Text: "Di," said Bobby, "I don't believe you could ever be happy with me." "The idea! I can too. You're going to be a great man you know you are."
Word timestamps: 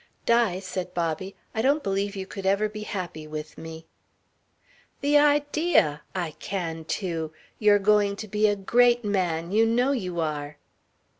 "Di," 0.25 0.57
said 0.59 0.95
Bobby, 0.95 1.35
"I 1.53 1.61
don't 1.61 1.83
believe 1.83 2.15
you 2.15 2.25
could 2.25 2.43
ever 2.43 2.67
be 2.67 2.81
happy 2.81 3.27
with 3.27 3.55
me." 3.55 3.85
"The 5.01 5.19
idea! 5.19 6.01
I 6.15 6.31
can 6.39 6.85
too. 6.85 7.33
You're 7.59 7.77
going 7.77 8.15
to 8.15 8.27
be 8.27 8.47
a 8.47 8.55
great 8.55 9.05
man 9.05 9.51
you 9.51 9.63
know 9.67 9.91
you 9.91 10.19
are." 10.19 10.57